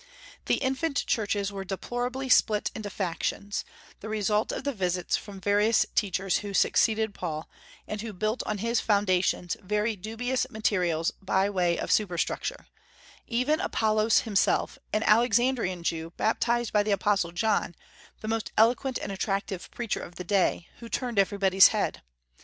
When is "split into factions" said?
2.27-3.63